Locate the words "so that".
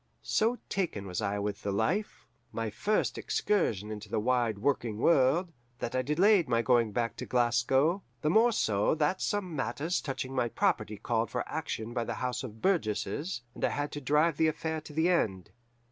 8.51-9.21